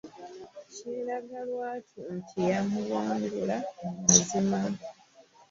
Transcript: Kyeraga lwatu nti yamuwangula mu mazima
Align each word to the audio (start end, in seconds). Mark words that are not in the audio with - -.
Kyeraga 0.73 1.39
lwatu 1.49 1.99
nti 2.17 2.37
yamuwangula 2.49 3.57
mu 3.79 3.89
mazima 4.05 4.59